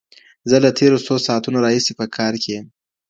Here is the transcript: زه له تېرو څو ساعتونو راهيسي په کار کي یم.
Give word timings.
زه 0.49 0.57
له 0.63 0.69
تېرو 0.79 0.97
څو 1.05 1.13
ساعتونو 1.27 1.57
راهيسي 1.65 1.93
په 1.99 2.05
کار 2.17 2.33
کي 2.41 2.49
یم. 2.55 2.65